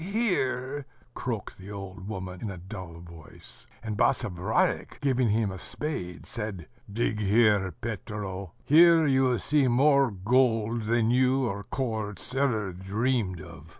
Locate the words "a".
2.49-2.57, 5.51-5.59